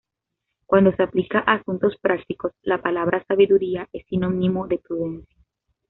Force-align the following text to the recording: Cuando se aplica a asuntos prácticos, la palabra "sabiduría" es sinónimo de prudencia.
Cuando 0.65 0.91
se 0.95 1.03
aplica 1.03 1.37
a 1.45 1.57
asuntos 1.57 1.95
prácticos, 2.01 2.53
la 2.63 2.81
palabra 2.81 3.23
"sabiduría" 3.27 3.87
es 3.93 4.03
sinónimo 4.07 4.65
de 4.67 4.79
prudencia. 4.79 5.45